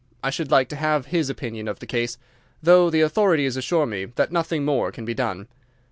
I 0.23 0.31
should 0.31 0.49
like 0.49 0.67
to 0.69 0.75
have 0.77 1.05
his 1.05 1.29
opinion 1.29 1.67
of 1.67 1.77
the 1.77 1.85
case, 1.85 2.17
though 2.63 2.89
the 2.89 3.01
authorities 3.01 3.55
assure 3.55 3.85
me 3.85 4.05
that 4.15 4.31
nothing 4.31 4.65
more 4.65 4.91
can 4.91 5.05
be 5.05 5.13
done. 5.13 5.47